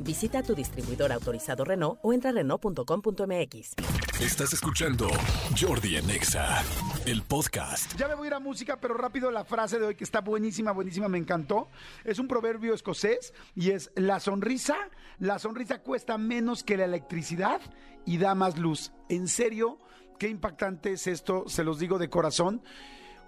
Visita 0.00 0.42
tu 0.42 0.54
distribuidor 0.54 1.12
autorizado 1.12 1.64
Renault 1.64 1.98
o 2.02 2.12
entra 2.12 2.30
a 2.30 2.32
Renault.com.mx. 2.34 3.74
Estás 4.20 4.52
escuchando 4.52 5.08
Jordi 5.58 5.96
en 5.96 6.08
Exa, 6.10 6.62
el 7.04 7.22
podcast. 7.22 7.94
Ya 7.96 8.08
me 8.08 8.14
voy 8.14 8.26
a 8.26 8.28
ir 8.28 8.34
a 8.34 8.40
música, 8.40 8.78
pero 8.80 8.94
rápido 8.94 9.30
la 9.30 9.44
frase 9.44 9.78
de 9.78 9.86
hoy 9.86 9.94
que 9.94 10.04
está 10.04 10.20
buenísima, 10.20 10.72
buenísima, 10.72 11.08
me 11.08 11.18
encantó. 11.18 11.68
Es 12.04 12.18
un 12.18 12.26
proverbio 12.26 12.74
escocés 12.74 13.34
y 13.54 13.70
es 13.72 13.90
la 13.94 14.20
sonrisa, 14.20 14.76
la 15.18 15.38
sonrisa 15.38 15.80
cuesta 15.80 16.18
menos 16.18 16.62
que 16.62 16.76
la 16.76 16.84
electricidad 16.84 17.60
y 18.04 18.18
da 18.18 18.34
más 18.34 18.58
luz. 18.58 18.92
En 19.08 19.28
serio, 19.28 19.78
qué 20.18 20.28
impactante 20.28 20.92
es 20.92 21.06
esto, 21.06 21.44
se 21.46 21.64
los 21.64 21.78
digo 21.78 21.98
de 21.98 22.08
corazón 22.08 22.62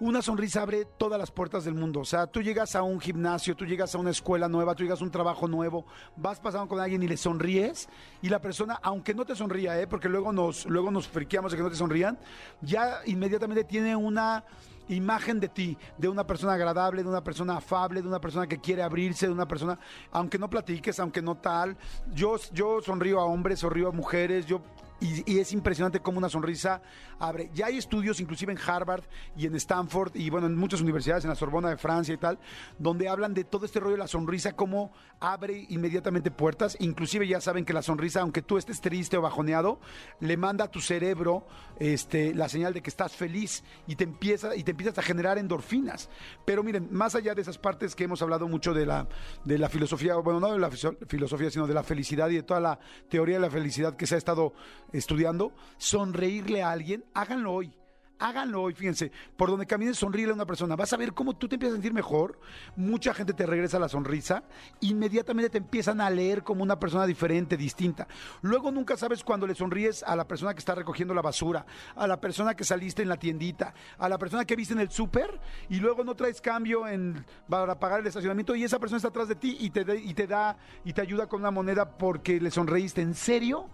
una 0.00 0.22
sonrisa 0.22 0.62
abre 0.62 0.84
todas 0.84 1.18
las 1.18 1.30
puertas 1.30 1.64
del 1.64 1.74
mundo. 1.74 2.00
O 2.00 2.04
sea, 2.04 2.26
tú 2.26 2.40
llegas 2.40 2.76
a 2.76 2.82
un 2.82 3.00
gimnasio, 3.00 3.56
tú 3.56 3.64
llegas 3.64 3.94
a 3.94 3.98
una 3.98 4.10
escuela 4.10 4.48
nueva, 4.48 4.74
tú 4.74 4.84
llegas 4.84 5.00
a 5.00 5.04
un 5.04 5.10
trabajo 5.10 5.48
nuevo, 5.48 5.86
vas 6.16 6.38
pasando 6.40 6.68
con 6.68 6.80
alguien 6.80 7.02
y 7.02 7.08
le 7.08 7.16
sonríes 7.16 7.88
y 8.22 8.28
la 8.28 8.40
persona, 8.40 8.78
aunque 8.82 9.14
no 9.14 9.24
te 9.24 9.34
sonría, 9.34 9.80
¿eh? 9.80 9.86
porque 9.86 10.08
luego 10.08 10.32
nos, 10.32 10.66
luego 10.66 10.90
nos 10.90 11.08
friqueamos 11.08 11.52
de 11.52 11.58
que 11.58 11.64
no 11.64 11.70
te 11.70 11.76
sonrían, 11.76 12.18
ya 12.60 13.00
inmediatamente 13.06 13.64
tiene 13.64 13.96
una 13.96 14.44
imagen 14.88 15.38
de 15.40 15.48
ti, 15.48 15.76
de 15.98 16.08
una 16.08 16.26
persona 16.26 16.54
agradable, 16.54 17.02
de 17.02 17.08
una 17.08 17.22
persona 17.22 17.56
afable, 17.56 18.00
de 18.00 18.08
una 18.08 18.20
persona 18.20 18.46
que 18.46 18.58
quiere 18.58 18.82
abrirse, 18.82 19.26
de 19.26 19.32
una 19.32 19.46
persona, 19.46 19.78
aunque 20.12 20.38
no 20.38 20.48
platiques, 20.48 20.98
aunque 21.00 21.20
no 21.20 21.36
tal. 21.36 21.76
Yo, 22.14 22.36
yo 22.52 22.80
sonrío 22.80 23.20
a 23.20 23.24
hombres, 23.24 23.60
sonrío 23.60 23.88
a 23.88 23.92
mujeres, 23.92 24.46
yo 24.46 24.62
y, 25.00 25.38
es 25.38 25.52
impresionante 25.52 26.00
cómo 26.00 26.18
una 26.18 26.28
sonrisa 26.28 26.82
abre. 27.18 27.50
Ya 27.54 27.66
hay 27.66 27.78
estudios, 27.78 28.20
inclusive 28.20 28.52
en 28.52 28.58
Harvard 28.58 29.04
y 29.36 29.46
en 29.46 29.54
Stanford 29.54 30.12
y 30.14 30.28
bueno, 30.30 30.46
en 30.46 30.56
muchas 30.56 30.80
universidades, 30.80 31.24
en 31.24 31.30
la 31.30 31.36
Sorbona 31.36 31.70
de 31.70 31.76
Francia 31.76 32.14
y 32.14 32.18
tal, 32.18 32.38
donde 32.78 33.08
hablan 33.08 33.34
de 33.34 33.44
todo 33.44 33.64
este 33.64 33.80
rollo 33.80 33.92
de 33.92 33.98
la 33.98 34.08
sonrisa, 34.08 34.56
cómo 34.56 34.92
abre 35.20 35.66
inmediatamente 35.68 36.30
puertas. 36.30 36.76
Inclusive 36.80 37.28
ya 37.28 37.40
saben 37.40 37.64
que 37.64 37.72
la 37.72 37.82
sonrisa, 37.82 38.20
aunque 38.22 38.42
tú 38.42 38.58
estés 38.58 38.80
triste 38.80 39.16
o 39.16 39.22
bajoneado, 39.22 39.80
le 40.20 40.36
manda 40.36 40.64
a 40.64 40.70
tu 40.70 40.80
cerebro 40.80 41.46
este, 41.78 42.34
la 42.34 42.48
señal 42.48 42.74
de 42.74 42.82
que 42.82 42.90
estás 42.90 43.14
feliz 43.14 43.62
y 43.86 43.96
te 43.96 44.04
empieza 44.04 44.56
y 44.56 44.64
te 44.64 44.72
empiezas 44.72 44.98
a 44.98 45.02
generar 45.02 45.38
endorfinas. 45.38 46.08
Pero 46.44 46.62
miren, 46.64 46.88
más 46.90 47.14
allá 47.14 47.34
de 47.34 47.42
esas 47.42 47.58
partes 47.58 47.94
que 47.94 48.04
hemos 48.04 48.20
hablado 48.22 48.48
mucho 48.48 48.74
de 48.74 48.86
la, 48.86 49.06
de 49.44 49.58
la 49.58 49.68
filosofía, 49.68 50.16
bueno, 50.16 50.40
no 50.40 50.52
de 50.52 50.58
la 50.58 50.70
filosofía, 50.70 51.50
sino 51.50 51.66
de 51.66 51.74
la 51.74 51.82
felicidad 51.82 52.28
y 52.30 52.36
de 52.36 52.42
toda 52.42 52.60
la 52.60 52.78
teoría 53.08 53.36
de 53.36 53.42
la 53.42 53.50
felicidad 53.50 53.96
que 53.96 54.06
se 54.06 54.16
ha 54.16 54.18
estado 54.18 54.52
estudiando, 54.92 55.52
sonreírle 55.76 56.62
a 56.62 56.70
alguien, 56.70 57.04
háganlo 57.14 57.52
hoy. 57.52 57.72
Háganlo 58.20 58.62
hoy, 58.62 58.74
fíjense, 58.74 59.12
por 59.36 59.48
donde 59.48 59.66
camines 59.66 59.96
sonríele 59.96 60.32
a 60.32 60.34
una 60.34 60.46
persona, 60.46 60.74
vas 60.74 60.92
a 60.92 60.96
ver 60.96 61.12
cómo 61.12 61.36
tú 61.36 61.46
te 61.46 61.54
empiezas 61.54 61.74
a 61.74 61.76
sentir 61.76 61.94
mejor, 61.94 62.40
mucha 62.74 63.14
gente 63.14 63.32
te 63.32 63.46
regresa 63.46 63.78
la 63.78 63.88
sonrisa, 63.88 64.42
inmediatamente 64.80 65.50
te 65.50 65.58
empiezan 65.58 66.00
a 66.00 66.10
leer 66.10 66.42
como 66.42 66.64
una 66.64 66.80
persona 66.80 67.06
diferente, 67.06 67.56
distinta. 67.56 68.08
Luego 68.42 68.72
nunca 68.72 68.96
sabes 68.96 69.22
cuando 69.22 69.46
le 69.46 69.54
sonríes 69.54 70.02
a 70.02 70.16
la 70.16 70.26
persona 70.26 70.52
que 70.52 70.58
está 70.58 70.74
recogiendo 70.74 71.14
la 71.14 71.22
basura, 71.22 71.64
a 71.94 72.08
la 72.08 72.20
persona 72.20 72.56
que 72.56 72.64
saliste 72.64 73.02
en 73.02 73.08
la 73.08 73.18
tiendita, 73.18 73.72
a 73.98 74.08
la 74.08 74.18
persona 74.18 74.44
que 74.44 74.56
viste 74.56 74.74
en 74.74 74.80
el 74.80 74.90
súper 74.90 75.40
y 75.68 75.76
luego 75.76 76.02
no 76.02 76.16
traes 76.16 76.40
cambio 76.40 76.88
en, 76.88 77.24
para 77.48 77.78
pagar 77.78 78.00
el 78.00 78.06
estacionamiento 78.08 78.56
y 78.56 78.64
esa 78.64 78.80
persona 78.80 78.96
está 78.96 79.08
atrás 79.08 79.28
de 79.28 79.36
ti 79.36 79.58
y 79.60 79.70
te, 79.70 79.84
y 79.96 80.12
te 80.14 80.26
da 80.26 80.56
y 80.84 80.92
te 80.92 81.02
ayuda 81.02 81.28
con 81.28 81.40
una 81.40 81.52
moneda 81.52 81.96
porque 81.96 82.40
le 82.40 82.50
sonreíste. 82.50 83.00
¿En 83.00 83.14
serio? 83.14 83.70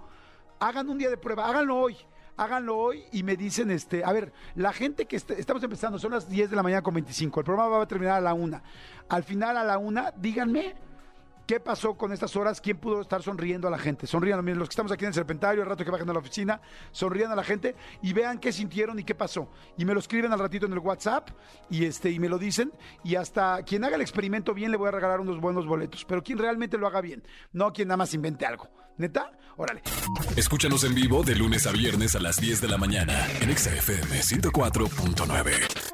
Hagan 0.69 0.89
un 0.89 0.99
día 0.99 1.11
de 1.11 1.17
prueba, 1.17 1.47
háganlo 1.47 1.77
hoy. 1.77 1.97
Háganlo 2.37 2.77
hoy 2.77 3.05
y 3.13 3.23
me 3.23 3.37
dicen, 3.37 3.71
este, 3.71 4.03
a 4.03 4.13
ver, 4.13 4.33
la 4.57 4.73
gente 4.73 5.07
que 5.07 5.15
estamos 5.15 5.63
empezando, 5.63 6.01
son 6.01 6.11
las 6.11 6.29
10 6.29 6.51
de 6.51 6.57
la 6.57 6.65
mañana 6.65 6.83
con 6.83 6.93
25, 6.93 7.39
el 7.39 7.45
programa 7.45 7.77
va 7.77 7.85
a 7.85 7.87
terminar 7.87 8.17
a 8.17 8.21
la 8.21 8.35
una. 8.35 8.61
Al 9.09 9.23
final 9.23 9.57
a 9.57 9.63
la 9.63 9.79
una, 9.79 10.11
díganme 10.17 10.75
¿Qué 11.47 11.61
pasó 11.61 11.95
con 11.95 12.11
estas 12.11 12.35
horas? 12.37 12.59
¿Quién 12.59 12.79
pudo 12.79 13.03
estar 13.03 13.23
sonriendo 13.23 13.69
a 13.69 13.71
la 13.71 13.79
gente? 13.79 14.07
Sonrían, 14.07 14.43
los 14.59 14.69
que 14.69 14.73
estamos 14.73 14.91
aquí 14.93 15.05
en 15.05 15.09
el 15.09 15.15
Serpentario, 15.15 15.63
el 15.63 15.69
rato 15.69 15.85
que 15.85 15.91
bajen 15.91 16.09
a 16.09 16.15
la 16.15 16.19
oficina, 16.19 16.63
sonrían 16.91 17.31
a 17.33 17.37
la 17.37 17.45
gente 17.45 17.77
y 18.01 18.15
vean 18.15 18.39
qué 18.39 18.51
sintieron 18.51 18.99
y 18.99 19.05
qué 19.05 19.15
pasó. 19.15 19.51
Y 19.77 19.85
me 19.85 19.93
lo 19.93 20.01
escriben 20.01 20.33
al 20.33 20.39
ratito 20.39 20.65
en 20.65 20.73
el 20.73 20.79
WhatsApp 20.79 21.29
y 21.69 21.85
este 21.85 22.11
y 22.11 22.19
me 22.19 22.31
lo 22.31 22.39
dicen. 22.39 22.73
Y 23.03 23.17
hasta 23.17 23.63
quien 23.63 23.85
haga 23.85 23.97
el 23.97 24.03
experimento 24.03 24.55
bien 24.55 24.71
le 24.71 24.79
voy 24.79 24.89
a 24.89 24.93
regalar 24.93 25.21
unos 25.21 25.39
buenos 25.39 25.67
boletos. 25.67 26.07
Pero 26.07 26.23
quien 26.23 26.39
realmente 26.39 26.79
lo 26.79 26.87
haga 26.87 27.03
bien, 27.03 27.23
no 27.53 27.75
quien 27.75 27.89
nada 27.89 27.99
más 27.99 28.15
invente 28.15 28.47
algo. 28.47 28.71
¿Neta? 28.97 29.31
Órale. 29.57 29.83
Escúchanos 30.37 30.83
en 30.85 30.95
vivo 30.95 31.23
de 31.23 31.35
lunes 31.35 31.67
a 31.67 31.73
viernes 31.73 32.17
a 32.17 32.21
las 32.21 32.37
10 32.41 32.63
de 32.63 32.69
la 32.69 32.79
mañana 32.79 33.27
en 33.41 33.55
XFM 33.55 34.21
104.9. 34.21 35.94